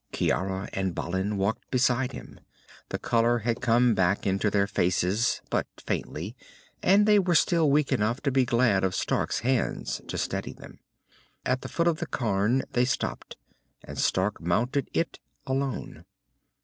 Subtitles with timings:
[0.11, 2.39] Ciara and Balin walked beside him.
[2.89, 6.35] The color had come back into their faces, but faintly,
[6.81, 10.79] and they were still weak enough to be glad of Stark's hands to steady them.
[11.45, 13.37] At the foot of the cairn they stopped,
[13.83, 16.05] and Stark mounted it alone.